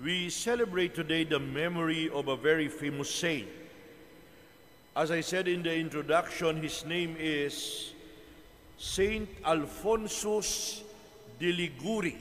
We 0.00 0.30
celebrate 0.30 0.94
today 0.94 1.24
the 1.24 1.40
memory 1.40 2.08
of 2.10 2.28
a 2.28 2.36
very 2.36 2.68
famous 2.68 3.12
saint. 3.12 3.48
As 4.94 5.10
I 5.10 5.22
said 5.22 5.48
in 5.48 5.64
the 5.64 5.74
introduction, 5.74 6.62
his 6.62 6.84
name 6.84 7.16
is 7.18 7.94
Saint 8.78 9.28
Alphonsus 9.44 10.84
de 11.40 11.52
Liguri, 11.52 12.14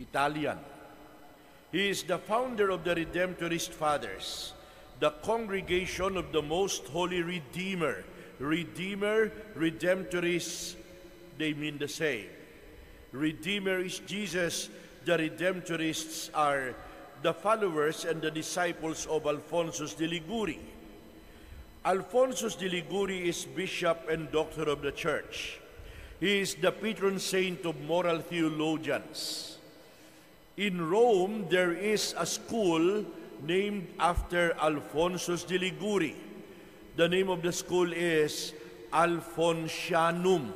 Italian. 0.00 0.58
He 1.70 1.90
is 1.90 2.02
the 2.02 2.18
founder 2.18 2.70
of 2.70 2.82
the 2.82 2.96
Redemptorist 2.96 3.70
Fathers, 3.70 4.52
the 4.98 5.10
congregation 5.22 6.16
of 6.16 6.32
the 6.32 6.42
Most 6.42 6.86
Holy 6.88 7.22
Redeemer. 7.22 8.02
Redeemer, 8.40 9.30
Redemptorists, 9.56 10.74
they 11.38 11.54
mean 11.54 11.78
the 11.78 11.86
same. 11.86 12.26
Redeemer 13.12 13.78
is 13.78 14.00
Jesus, 14.00 14.70
the 15.04 15.18
Redemptorists 15.18 16.30
are 16.34 16.74
the 17.22 17.32
followers 17.32 18.04
and 18.04 18.20
the 18.20 18.30
disciples 18.30 19.06
of 19.06 19.26
Alphonsus 19.26 19.94
de 19.94 20.08
Liguri. 20.08 20.58
Alphonsus 21.84 22.54
de 22.54 22.68
Liguri 22.68 23.22
is 23.28 23.44
bishop 23.44 24.08
and 24.08 24.30
doctor 24.32 24.62
of 24.62 24.82
the 24.82 24.92
church. 24.92 25.58
He 26.20 26.40
is 26.40 26.54
the 26.54 26.72
patron 26.72 27.18
saint 27.18 27.66
of 27.66 27.80
moral 27.82 28.20
theologians. 28.20 29.58
In 30.56 30.88
Rome, 30.88 31.46
there 31.50 31.72
is 31.72 32.14
a 32.16 32.24
school 32.24 33.04
named 33.42 33.88
after 33.98 34.54
Alphonsus 34.54 35.44
de 35.44 35.58
Liguri. 35.58 36.14
The 36.96 37.08
name 37.08 37.28
of 37.28 37.42
the 37.42 37.52
school 37.52 37.92
is 37.92 38.54
Alphonsianum, 38.92 40.52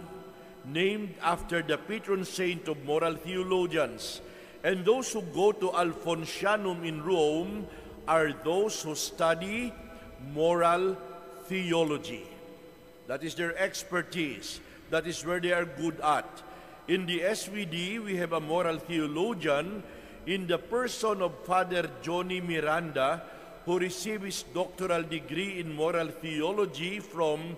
named 0.64 1.14
after 1.20 1.60
the 1.60 1.76
patron 1.76 2.24
saint 2.24 2.68
of 2.68 2.82
moral 2.84 3.16
theologians. 3.16 4.20
And 4.64 4.84
those 4.84 5.12
who 5.12 5.22
go 5.22 5.52
to 5.52 5.70
Alphonsianum 5.70 6.84
in 6.84 7.02
Rome 7.02 7.66
are 8.06 8.32
those 8.44 8.82
who 8.82 8.94
study 8.94 9.72
moral 10.32 10.96
theology. 11.46 12.26
That 13.06 13.22
is 13.22 13.34
their 13.34 13.56
expertise. 13.56 14.60
That 14.90 15.06
is 15.06 15.24
where 15.24 15.40
they 15.40 15.52
are 15.52 15.64
good 15.64 16.00
at. 16.00 16.28
In 16.88 17.06
the 17.06 17.20
SVD, 17.20 18.02
we 18.02 18.16
have 18.16 18.32
a 18.32 18.40
moral 18.40 18.78
theologian 18.78 19.82
in 20.26 20.46
the 20.46 20.58
person 20.58 21.22
of 21.22 21.32
Father 21.44 21.88
Johnny 22.02 22.40
Miranda, 22.40 23.22
who 23.64 23.78
received 23.78 24.24
his 24.24 24.42
doctoral 24.54 25.02
degree 25.02 25.60
in 25.60 25.74
moral 25.74 26.08
theology 26.08 26.98
from 26.98 27.56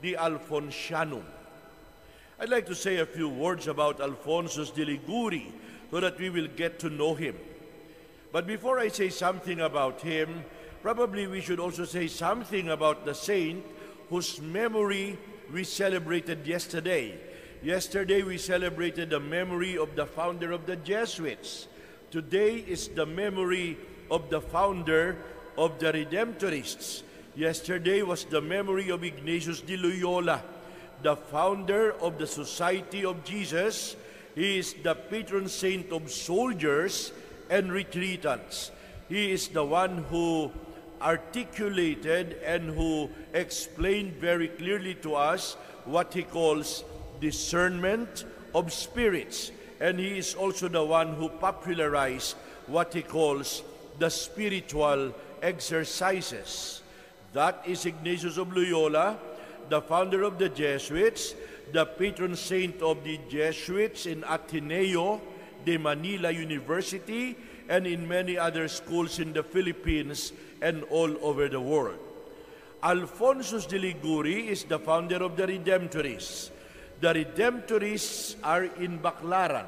the 0.00 0.14
Alphonsianum. 0.14 1.22
I'd 2.40 2.48
like 2.48 2.66
to 2.66 2.74
say 2.74 2.98
a 2.98 3.06
few 3.06 3.28
words 3.28 3.68
about 3.68 4.00
Alphonsus 4.00 4.70
de 4.70 4.84
Liguri 4.84 5.52
so 5.92 6.00
that 6.00 6.18
we 6.18 6.30
will 6.30 6.48
get 6.56 6.78
to 6.78 6.88
know 6.88 7.14
him. 7.14 7.36
But 8.32 8.46
before 8.46 8.78
I 8.78 8.88
say 8.88 9.10
something 9.10 9.60
about 9.60 10.00
him, 10.00 10.42
probably 10.80 11.26
we 11.26 11.42
should 11.42 11.60
also 11.60 11.84
say 11.84 12.08
something 12.08 12.70
about 12.70 13.04
the 13.04 13.14
saint 13.14 13.62
whose 14.08 14.40
memory 14.40 15.18
we 15.52 15.64
celebrated 15.64 16.46
yesterday. 16.46 17.20
Yesterday 17.62 18.22
we 18.22 18.38
celebrated 18.38 19.10
the 19.10 19.20
memory 19.20 19.76
of 19.76 19.94
the 19.94 20.06
founder 20.06 20.50
of 20.52 20.64
the 20.64 20.76
Jesuits. 20.76 21.68
Today 22.10 22.64
is 22.66 22.88
the 22.88 23.04
memory 23.04 23.76
of 24.10 24.30
the 24.30 24.40
founder 24.40 25.18
of 25.58 25.78
the 25.78 25.92
Redemptorists. 25.92 27.02
Yesterday 27.36 28.00
was 28.00 28.24
the 28.24 28.40
memory 28.40 28.88
of 28.88 29.04
Ignatius 29.04 29.60
de 29.60 29.76
Loyola, 29.76 30.42
the 31.02 31.16
founder 31.16 31.92
of 32.00 32.16
the 32.16 32.26
Society 32.26 33.04
of 33.04 33.24
Jesus. 33.24 33.94
He 34.34 34.58
is 34.58 34.74
the 34.82 34.94
patron 34.94 35.48
saint 35.48 35.92
of 35.92 36.10
soldiers 36.10 37.12
and 37.50 37.70
retreatants. 37.70 38.70
He 39.08 39.30
is 39.30 39.48
the 39.48 39.64
one 39.64 40.04
who 40.08 40.50
articulated 41.02 42.38
and 42.44 42.70
who 42.70 43.10
explained 43.34 44.14
very 44.14 44.48
clearly 44.48 44.94
to 44.94 45.14
us 45.16 45.54
what 45.84 46.14
he 46.14 46.22
calls 46.22 46.84
discernment 47.20 48.24
of 48.54 48.72
spirits. 48.72 49.50
And 49.80 49.98
he 49.98 50.18
is 50.18 50.34
also 50.34 50.68
the 50.68 50.84
one 50.84 51.14
who 51.14 51.28
popularized 51.28 52.36
what 52.66 52.94
he 52.94 53.02
calls 53.02 53.62
the 53.98 54.08
spiritual 54.08 55.12
exercises. 55.42 56.82
That 57.32 57.62
is 57.66 57.84
Ignatius 57.84 58.38
of 58.38 58.54
Loyola, 58.56 59.18
the 59.68 59.82
founder 59.82 60.22
of 60.22 60.38
the 60.38 60.48
Jesuits, 60.48 61.34
the 61.70 61.86
patron 61.86 62.34
saint 62.34 62.82
of 62.82 63.04
the 63.04 63.20
Jesuits 63.28 64.06
in 64.06 64.24
Ateneo 64.24 65.20
de 65.64 65.78
Manila 65.78 66.30
University, 66.30 67.36
and 67.68 67.86
in 67.86 68.06
many 68.06 68.36
other 68.36 68.68
schools 68.68 69.18
in 69.18 69.32
the 69.32 69.42
Philippines 69.42 70.32
and 70.60 70.82
all 70.90 71.14
over 71.24 71.48
the 71.48 71.60
world. 71.60 71.98
Alphonsus 72.82 73.66
de 73.66 73.78
Liguri 73.78 74.48
is 74.48 74.64
the 74.64 74.78
founder 74.78 75.22
of 75.22 75.36
the 75.36 75.46
Redemptorists. 75.46 76.50
The 77.00 77.14
Redemptorists 77.14 78.36
are 78.42 78.64
in 78.64 78.98
Baclaran. 78.98 79.66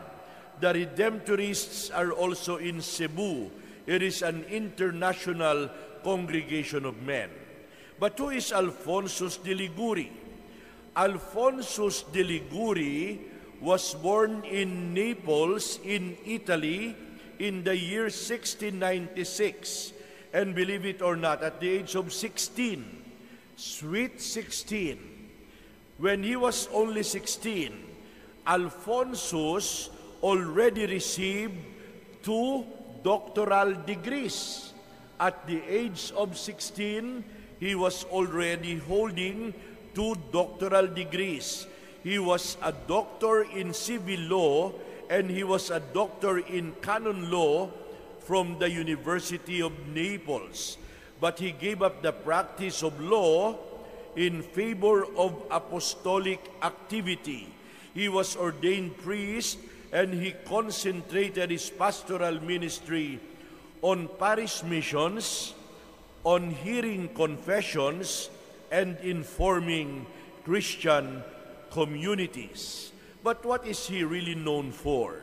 The 0.60 0.72
Redemptorists 0.74 1.96
are 1.96 2.12
also 2.12 2.56
in 2.56 2.82
Cebu. 2.82 3.50
It 3.86 4.02
is 4.02 4.22
an 4.22 4.44
international 4.50 5.70
congregation 6.02 6.84
of 6.84 7.00
men. 7.02 7.30
But 7.98 8.18
who 8.18 8.30
is 8.30 8.50
Alphonsus 8.52 9.36
de 9.36 9.54
Liguri? 9.54 10.10
Alphonsus 10.96 12.04
de 12.12 12.22
Liguri 12.22 13.18
was 13.60 13.94
born 13.94 14.44
in 14.44 14.94
Naples, 14.94 15.80
in 15.82 16.16
Italy, 16.24 16.94
in 17.38 17.64
the 17.64 17.76
year 17.76 18.04
1696. 18.04 19.92
And 20.32 20.54
believe 20.54 20.84
it 20.84 21.02
or 21.02 21.16
not, 21.16 21.42
at 21.42 21.60
the 21.60 21.68
age 21.68 21.94
of 21.96 22.12
16, 22.12 22.84
sweet 23.56 24.20
16, 24.20 24.98
when 25.98 26.22
he 26.22 26.36
was 26.36 26.68
only 26.72 27.02
16, 27.02 27.72
Alphonsus 28.46 29.90
already 30.22 30.86
received 30.86 31.54
two 32.22 32.66
doctoral 33.02 33.74
degrees. 33.86 34.72
At 35.18 35.46
the 35.46 35.62
age 35.62 36.12
of 36.16 36.36
16, 36.36 37.24
he 37.60 37.74
was 37.74 38.04
already 38.04 38.78
holding 38.78 39.54
two 39.94 40.14
doctoral 40.32 40.86
degrees. 40.86 41.66
He 42.02 42.18
was 42.18 42.56
a 42.62 42.72
doctor 42.72 43.42
in 43.42 43.72
civil 43.72 44.20
law 44.20 44.72
and 45.08 45.30
he 45.30 45.44
was 45.44 45.70
a 45.70 45.80
doctor 45.80 46.38
in 46.38 46.74
canon 46.82 47.30
law 47.30 47.70
from 48.20 48.58
the 48.58 48.70
University 48.70 49.62
of 49.62 49.72
Naples. 49.88 50.76
But 51.20 51.38
he 51.38 51.52
gave 51.52 51.82
up 51.82 52.02
the 52.02 52.12
practice 52.12 52.82
of 52.82 53.00
law 53.00 53.56
in 54.16 54.42
favor 54.42 55.06
of 55.16 55.34
apostolic 55.50 56.40
activity. 56.62 57.48
He 57.94 58.08
was 58.08 58.36
ordained 58.36 58.98
priest 58.98 59.58
and 59.92 60.12
he 60.12 60.34
concentrated 60.44 61.50
his 61.50 61.70
pastoral 61.70 62.40
ministry 62.40 63.20
on 63.82 64.08
parish 64.18 64.62
missions, 64.64 65.54
on 66.24 66.50
hearing 66.50 67.08
confessions, 67.14 68.30
and 68.74 68.98
informing 69.06 70.04
Christian 70.42 71.22
communities. 71.70 72.90
But 73.22 73.46
what 73.46 73.64
is 73.64 73.86
he 73.86 74.02
really 74.02 74.34
known 74.34 74.72
for? 74.72 75.22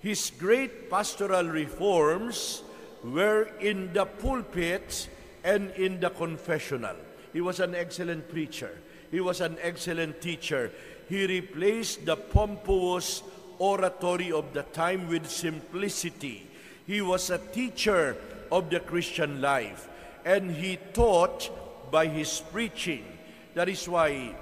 His 0.00 0.32
great 0.38 0.88
pastoral 0.88 1.44
reforms 1.44 2.62
were 3.04 3.52
in 3.60 3.92
the 3.92 4.06
pulpit 4.06 5.08
and 5.44 5.70
in 5.72 6.00
the 6.00 6.08
confessional. 6.08 6.96
He 7.34 7.42
was 7.42 7.60
an 7.60 7.74
excellent 7.74 8.28
preacher. 8.30 8.72
He 9.10 9.20
was 9.20 9.42
an 9.42 9.58
excellent 9.60 10.22
teacher. 10.22 10.72
He 11.10 11.26
replaced 11.26 12.06
the 12.06 12.16
pompous 12.16 13.22
oratory 13.58 14.32
of 14.32 14.52
the 14.54 14.64
time 14.72 15.08
with 15.08 15.28
simplicity. 15.28 16.48
He 16.86 17.02
was 17.02 17.28
a 17.28 17.38
teacher 17.52 18.16
of 18.50 18.70
the 18.70 18.80
Christian 18.80 19.42
life, 19.42 19.88
and 20.24 20.50
he 20.50 20.78
taught 20.94 21.50
by 21.90 22.06
his 22.06 22.42
preaching. 22.52 23.04
That 23.54 23.68
is 23.68 23.88
why 23.88 24.34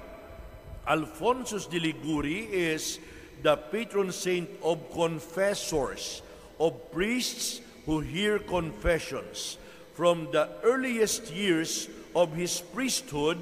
Alphonsus 0.87 1.65
de 1.65 1.79
Liguri 1.79 2.49
is 2.49 2.99
the 3.41 3.57
patron 3.57 4.11
saint 4.11 4.49
of 4.63 4.91
confessors, 4.91 6.21
of 6.59 6.91
priests 6.91 7.61
who 7.85 7.99
hear 7.99 8.39
confessions. 8.39 9.57
From 9.93 10.29
the 10.31 10.49
earliest 10.63 11.31
years 11.31 11.87
of 12.15 12.33
his 12.33 12.61
priesthood, 12.61 13.37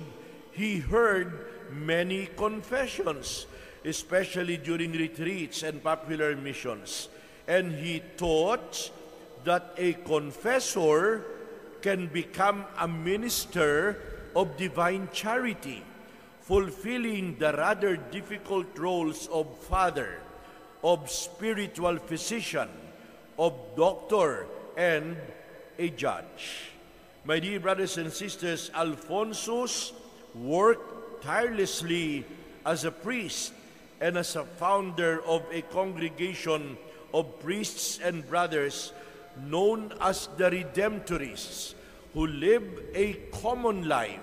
he 0.51 0.77
heard 0.77 1.33
many 1.71 2.27
confessions, 2.37 3.47
especially 3.83 4.57
during 4.57 4.91
retreats 4.91 5.63
and 5.63 5.83
popular 5.83 6.35
missions. 6.35 7.09
And 7.47 7.71
he 7.71 8.01
taught 8.17 8.91
that 9.43 9.73
a 9.77 9.93
confessor 9.93 11.25
can 11.83 12.07
become 12.07 12.63
a 12.79 12.87
minister 12.87 13.99
of 14.35 14.55
divine 14.55 15.09
charity, 15.11 15.83
fulfilling 16.41 17.37
the 17.37 17.51
rather 17.53 17.97
difficult 17.97 18.65
roles 18.79 19.27
of 19.27 19.45
father, 19.67 20.21
of 20.81 21.11
spiritual 21.11 21.97
physician, 21.97 22.69
of 23.37 23.53
doctor 23.75 24.47
and 24.77 25.17
a 25.77 25.89
judge. 25.89 26.71
My 27.25 27.39
dear 27.39 27.59
brothers 27.59 27.97
and 27.97 28.11
sisters, 28.11 28.71
Alphonsus 28.73 29.91
worked 30.33 31.23
tirelessly 31.23 32.23
as 32.65 32.85
a 32.85 32.91
priest 32.91 33.53
and 33.99 34.17
as 34.17 34.35
a 34.35 34.45
founder 34.45 35.21
of 35.23 35.43
a 35.51 35.61
congregation 35.63 36.77
of 37.13 37.39
priests 37.39 37.99
and 37.99 38.27
brothers 38.27 38.93
known 39.37 39.93
as 39.99 40.27
the 40.37 40.49
Redemptorists, 40.49 41.73
who 42.13 42.27
live 42.27 42.63
a 42.93 43.13
common 43.41 43.87
life, 43.87 44.19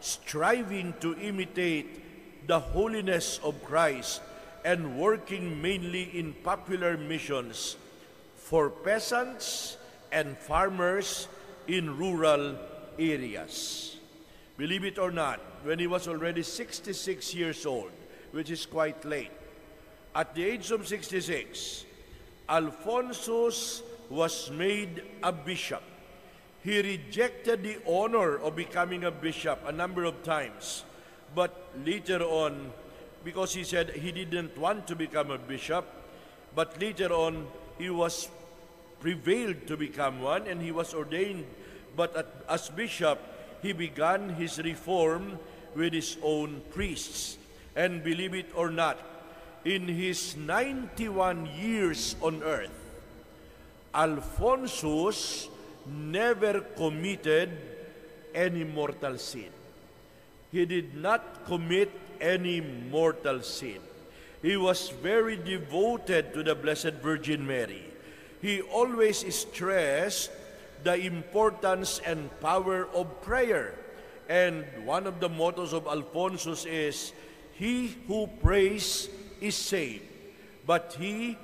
striving 0.00 0.94
to 1.00 1.14
imitate 1.18 2.46
the 2.48 2.58
holiness 2.58 3.38
of 3.44 3.62
Christ 3.64 4.20
and 4.64 4.98
working 4.98 5.60
mainly 5.62 6.02
in 6.18 6.32
popular 6.44 6.96
missions 6.96 7.76
for 8.36 8.70
peasants 8.70 9.76
and 10.10 10.36
farmers 10.36 11.28
in 11.66 11.96
rural 11.96 12.56
areas. 12.98 13.96
Believe 14.56 14.84
it 14.84 14.98
or 14.98 15.10
not, 15.10 15.40
when 15.64 15.78
he 15.78 15.86
was 15.86 16.08
already 16.08 16.42
66 16.42 17.34
years 17.34 17.64
old, 17.64 17.90
which 18.32 18.50
is 18.50 18.66
quite 18.66 19.04
late, 19.04 19.30
at 20.14 20.34
the 20.34 20.44
age 20.44 20.70
of 20.70 20.86
66, 20.86 21.84
Alphonsus 22.48 23.82
was 24.12 24.50
made 24.50 25.02
a 25.22 25.32
bishop. 25.32 25.82
He 26.62 26.82
rejected 26.82 27.62
the 27.62 27.78
honor 27.88 28.36
of 28.36 28.54
becoming 28.54 29.04
a 29.04 29.10
bishop 29.10 29.64
a 29.66 29.72
number 29.72 30.04
of 30.04 30.22
times, 30.22 30.84
but 31.34 31.72
later 31.84 32.20
on, 32.20 32.70
because 33.24 33.54
he 33.54 33.64
said 33.64 33.88
he 33.88 34.12
didn't 34.12 34.56
want 34.58 34.86
to 34.88 34.94
become 34.94 35.30
a 35.30 35.38
bishop, 35.38 35.86
but 36.54 36.78
later 36.78 37.10
on, 37.10 37.46
he 37.78 37.88
was 37.88 38.28
prevailed 39.00 39.66
to 39.66 39.78
become 39.78 40.20
one 40.20 40.46
and 40.46 40.60
he 40.60 40.70
was 40.70 40.92
ordained. 40.92 41.46
But 41.96 42.14
at, 42.14 42.28
as 42.48 42.68
bishop, 42.68 43.18
he 43.62 43.72
began 43.72 44.28
his 44.28 44.58
reform 44.58 45.38
with 45.74 45.94
his 45.94 46.18
own 46.22 46.60
priests. 46.70 47.38
And 47.74 48.04
believe 48.04 48.34
it 48.34 48.50
or 48.54 48.70
not, 48.70 49.00
in 49.64 49.88
his 49.88 50.36
91 50.36 51.48
years 51.56 52.14
on 52.20 52.42
earth, 52.42 52.81
Alphonsus 53.94 55.48
never 55.86 56.60
committed 56.76 57.50
any 58.34 58.64
mortal 58.64 59.18
sin. 59.18 59.50
He 60.50 60.64
did 60.64 60.94
not 60.94 61.46
commit 61.46 61.90
any 62.20 62.60
mortal 62.60 63.42
sin. 63.42 63.80
He 64.42 64.56
was 64.56 64.90
very 65.02 65.36
devoted 65.36 66.34
to 66.34 66.42
the 66.42 66.54
Blessed 66.54 67.00
Virgin 67.02 67.46
Mary. 67.46 67.84
He 68.40 68.60
always 68.62 69.22
stressed 69.34 70.30
the 70.82 70.96
importance 70.96 72.00
and 72.04 72.28
power 72.40 72.88
of 72.94 73.22
prayer. 73.22 73.74
And 74.28 74.64
one 74.84 75.06
of 75.06 75.20
the 75.20 75.28
mottos 75.28 75.72
of 75.72 75.86
Alphonsus 75.86 76.64
is, 76.66 77.12
He 77.54 77.94
who 78.08 78.26
prays 78.42 79.08
is 79.40 79.54
saved, 79.54 80.06
but 80.66 80.94
he 80.98 81.36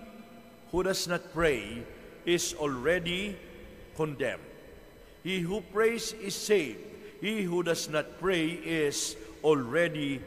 who 0.70 0.82
does 0.82 1.06
not 1.08 1.32
pray 1.34 1.82
is 2.28 2.52
already 2.60 3.34
condemned. 3.96 4.44
He 5.24 5.40
who 5.40 5.62
prays 5.72 6.12
is 6.12 6.34
saved, 6.34 6.78
he 7.22 7.42
who 7.42 7.62
does 7.62 7.88
not 7.88 8.20
pray 8.20 8.48
is 8.48 9.16
already 9.42 10.20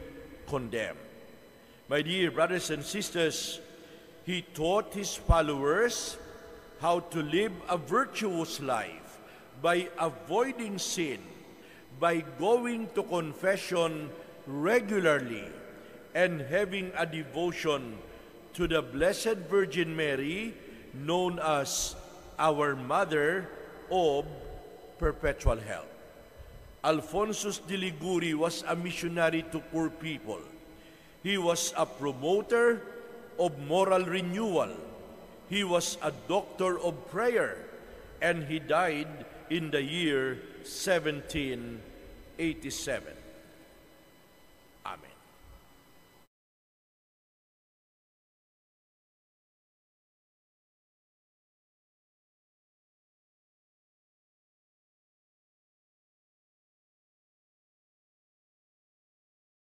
condemned. 0.48 0.98
My 1.88 2.02
dear 2.02 2.32
brothers 2.32 2.70
and 2.70 2.82
sisters, 2.82 3.60
he 4.26 4.42
taught 4.42 4.92
his 4.92 5.14
followers 5.14 6.16
how 6.80 7.00
to 7.14 7.22
live 7.22 7.52
a 7.68 7.78
virtuous 7.78 8.58
life 8.60 9.20
by 9.62 9.88
avoiding 9.98 10.78
sin, 10.78 11.20
by 12.00 12.24
going 12.38 12.88
to 12.96 13.04
confession 13.04 14.10
regularly, 14.48 15.46
and 16.14 16.40
having 16.40 16.90
a 16.98 17.06
devotion 17.06 17.96
to 18.54 18.66
the 18.66 18.82
Blessed 18.82 19.46
Virgin 19.48 19.94
Mary, 19.94 20.54
known 20.94 21.38
as 21.38 21.94
our 22.38 22.74
Mother 22.76 23.48
of 23.90 24.24
Perpetual 24.98 25.58
Help. 25.58 25.88
Alphonsus 26.84 27.58
de 27.58 27.76
Liguri 27.76 28.34
was 28.34 28.64
a 28.66 28.74
missionary 28.74 29.42
to 29.52 29.60
poor 29.60 29.88
people. 29.88 30.40
He 31.22 31.38
was 31.38 31.72
a 31.76 31.86
promoter 31.86 32.82
of 33.38 33.56
moral 33.66 34.04
renewal. 34.04 34.70
He 35.48 35.62
was 35.64 35.96
a 36.02 36.12
doctor 36.28 36.78
of 36.80 37.10
prayer, 37.10 37.56
and 38.20 38.44
he 38.44 38.58
died 38.58 39.24
in 39.50 39.70
the 39.70 39.82
year 39.82 40.38
1787. 40.64 43.21